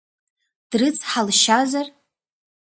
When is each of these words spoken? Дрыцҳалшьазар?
Дрыцҳалшьазар? 0.69 1.87